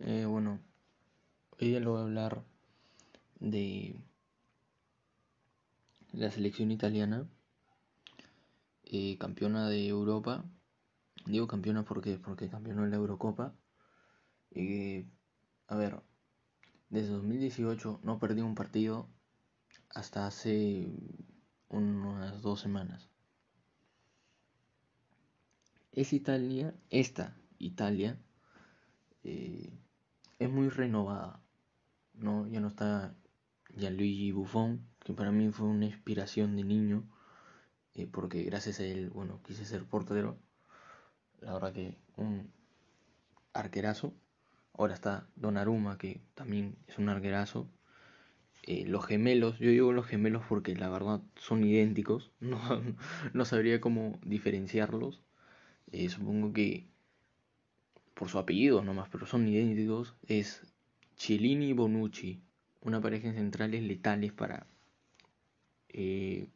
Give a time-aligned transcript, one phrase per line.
[0.00, 0.60] Eh, bueno,
[1.60, 2.44] hoy día lo voy a hablar
[3.40, 3.96] de
[6.12, 7.28] la selección italiana,
[8.84, 10.44] eh, campeona de Europa.
[11.26, 13.54] Digo campeona porque, porque campeonó en la Eurocopa.
[14.52, 15.04] Eh,
[15.66, 16.00] a ver,
[16.90, 19.08] desde 2018 no perdí un partido
[19.90, 20.88] hasta hace
[21.68, 23.08] unas dos semanas.
[25.92, 28.16] Es Italia, esta Italia,
[29.24, 29.77] eh,
[30.70, 31.42] renovada.
[32.14, 32.46] ¿no?
[32.48, 33.14] Ya no está
[33.76, 37.08] Gianluigi Buffon, que para mí fue una inspiración de niño,
[37.94, 40.38] eh, porque gracias a él, bueno, quise ser portero.
[41.40, 42.52] La verdad que un
[43.52, 44.14] arquerazo.
[44.74, 47.68] Ahora está Donnarumma, que también es un arquerazo.
[48.64, 52.58] Eh, los gemelos, yo digo los gemelos porque la verdad son idénticos, no,
[53.32, 55.22] no sabría cómo diferenciarlos.
[55.90, 56.88] Eh, supongo que
[58.18, 60.16] por su apellido nomás, pero son idénticos.
[60.26, 60.66] Es
[61.16, 62.42] Cellini Bonucci,
[62.82, 64.66] una pareja en centrales letales para
[65.88, 66.48] eh,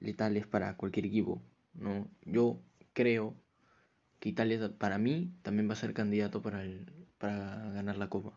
[0.00, 1.40] letales para cualquier equipo.
[1.74, 2.08] ¿no?
[2.24, 2.58] Yo
[2.92, 3.36] creo
[4.18, 6.86] que Italia para mí también va a ser candidato para, el,
[7.18, 8.36] para ganar la copa.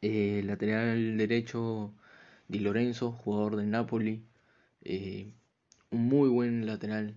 [0.00, 1.92] Eh, lateral derecho
[2.46, 4.24] Di Lorenzo, jugador de Napoli.
[4.82, 5.32] Eh,
[5.90, 7.16] un muy buen lateral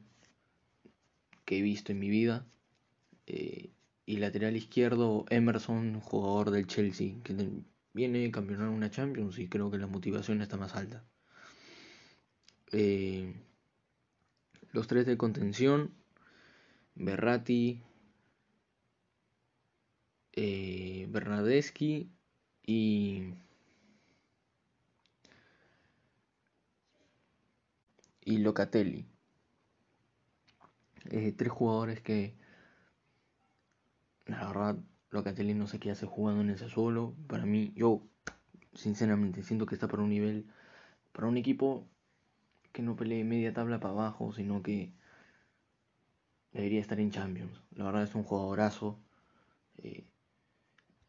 [1.46, 2.48] que he visto en mi vida.
[3.30, 3.70] Eh,
[4.08, 7.36] y lateral izquierdo Emerson, jugador del Chelsea, que
[7.94, 11.06] viene campeonar una Champions y creo que la motivación está más alta.
[14.72, 15.94] los tres de contención,
[16.96, 17.84] Berratti,
[21.10, 22.10] Bernadeschi
[22.66, 23.34] y,
[28.22, 29.06] y Locatelli.
[31.12, 32.36] Eh, tres jugadores que
[34.30, 34.78] la verdad
[35.12, 37.16] Locatelli no sé qué hace jugando en ese solo.
[37.28, 38.04] Para mí, yo
[38.74, 40.48] sinceramente siento que está para un nivel,
[41.14, 41.88] para un equipo
[42.74, 44.94] que no pelee media tabla para abajo, sino que
[46.52, 47.62] debería estar en Champions.
[47.72, 49.00] La verdad es un jugadorazo.
[49.78, 50.06] Eh,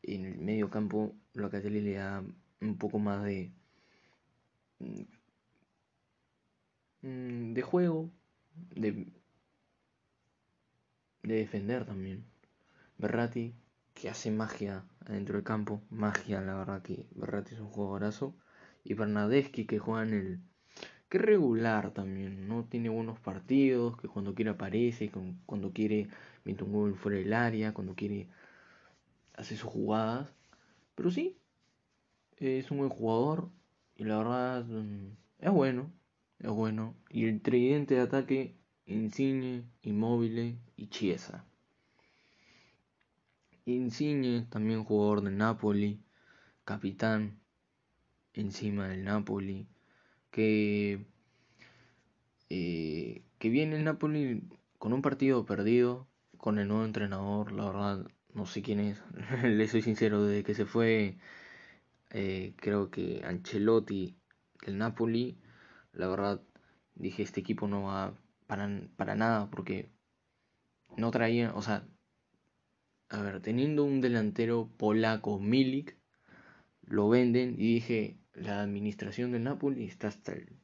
[0.02, 2.24] en el medio campo Locatelli le da
[2.60, 3.52] un poco más de
[7.02, 8.10] mm, de juego
[8.74, 9.12] de
[11.22, 12.29] de defender también
[13.00, 13.54] Berratti
[13.94, 18.36] que hace magia dentro del campo magia la verdad que Berratti es un jugadorazo
[18.84, 20.40] y Bernadeschi que juega en el
[21.08, 25.10] que regular también no tiene buenos partidos que cuando quiere aparece
[25.46, 26.08] cuando quiere
[26.44, 28.28] mete un gol fuera del área cuando quiere
[29.40, 30.28] hace sus jugadas.
[30.94, 31.36] Pero sí,
[32.36, 33.48] es un buen jugador
[33.96, 35.90] y la verdad mm, es bueno,
[36.38, 36.94] es bueno.
[37.08, 38.56] Y el tridente de ataque,
[38.86, 41.44] Insigne, Immobile y Chiesa.
[43.74, 46.02] Insigne, también jugador de Napoli,
[46.64, 47.40] capitán
[48.32, 49.68] encima del Napoli,
[50.30, 51.06] que,
[52.48, 54.42] eh, que viene el Napoli
[54.78, 59.02] con un partido perdido, con el nuevo entrenador, la verdad no sé quién es,
[59.44, 61.18] le soy sincero, desde que se fue,
[62.10, 64.16] eh, creo que Ancelotti
[64.64, 65.38] del Napoli,
[65.92, 66.42] la verdad
[66.94, 68.14] dije, este equipo no va
[68.46, 69.90] para, para nada, porque
[70.96, 71.86] no traía, o sea,
[73.10, 75.96] a ver, teniendo un delantero polaco, Milik,
[76.82, 80.56] lo venden y dije, la administración del Napoli está hasta el...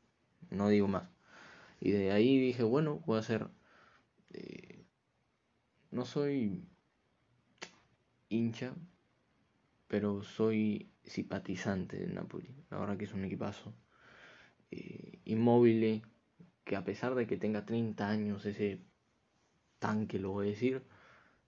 [0.51, 1.11] no digo más.
[1.81, 3.49] Y de ahí dije, bueno, voy a hacer...
[4.33, 4.85] Eh,
[5.91, 6.65] no soy
[8.29, 8.75] hincha,
[9.89, 12.55] pero soy simpatizante del Napoli.
[12.71, 13.75] La verdad que es un equipazo.
[14.71, 16.03] Eh, inmóvil,
[16.65, 18.81] que a pesar de que tenga 30 años, ese
[19.81, 20.83] tanque, lo voy a decir,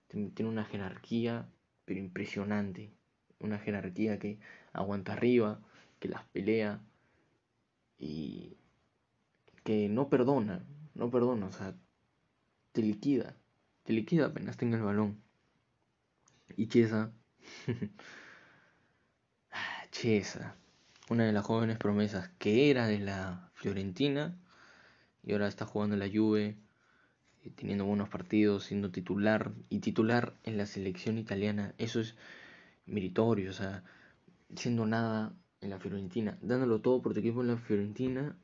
[0.09, 1.49] tiene una jerarquía,
[1.85, 2.91] pero impresionante.
[3.39, 4.39] Una jerarquía que
[4.73, 5.61] aguanta arriba,
[5.99, 6.81] que las pelea
[7.97, 8.57] y
[9.63, 10.65] que no perdona,
[10.95, 11.75] no perdona, o sea,
[12.71, 13.35] te liquida,
[13.83, 15.21] te liquida apenas tenga el balón.
[16.57, 17.11] Y Chiesa.
[19.91, 20.55] Chiesa.
[21.09, 24.37] Una de las jóvenes promesas que era de la Fiorentina
[25.23, 26.57] y ahora está jugando en la Juve,
[27.55, 31.73] teniendo buenos partidos, siendo titular y titular en la selección italiana.
[31.77, 32.15] Eso es
[32.85, 33.83] meritorio, o sea,
[34.55, 38.35] siendo nada en la Fiorentina, dándolo todo por tu equipo en la Fiorentina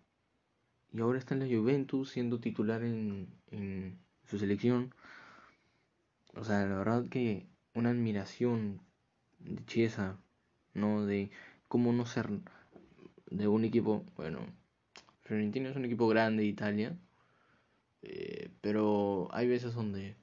[0.93, 4.93] y ahora está en la Juventus siendo titular en, en su selección.
[6.35, 8.81] O sea, la verdad que una admiración
[9.39, 10.17] de Chiesa,
[10.73, 11.05] ¿no?
[11.05, 11.29] De
[11.67, 12.29] cómo no ser
[13.29, 14.39] de un equipo, bueno,
[15.23, 16.97] Fiorentina es un equipo grande de Italia,
[18.07, 20.15] eh, pero hay veces donde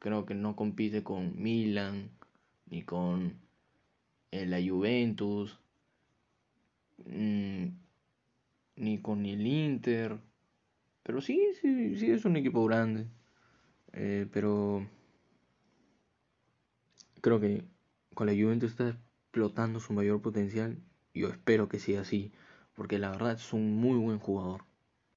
[0.00, 2.10] creo que no compite con Milan,
[2.66, 3.38] ni con
[4.32, 5.60] eh, la Juventus,
[7.04, 7.66] mm,
[8.76, 10.18] ni con el Inter.
[11.04, 13.06] Pero sí, sí, sí es un equipo grande.
[13.92, 14.86] Eh, pero
[17.20, 17.64] creo que
[18.14, 20.78] con la Juventus está explotando su mayor potencial.
[21.14, 22.32] Yo espero que sea así,
[22.74, 24.64] porque la verdad es un muy buen jugador.